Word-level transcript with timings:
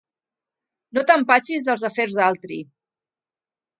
No 0.97 1.03
t'empatxis 1.11 1.67
dels 1.67 1.85
afers 1.91 2.17
d'altri! 2.21 2.59